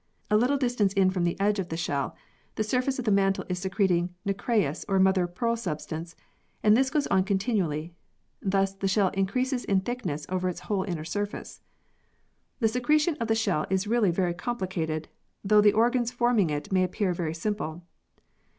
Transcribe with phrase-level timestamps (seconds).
[0.31, 2.15] A little distance in from the edge of the shell
[2.55, 6.15] the surface of the mantle is secreting nacreous or mother of pearl substance,
[6.63, 7.93] and this goes on continually.
[8.41, 11.61] Thus the shell increases in thickness over its whole inner surface.
[12.61, 15.05] The secretion of the shell is really very compli cated,
[15.43, 17.83] though the organs forming it may appear very simple.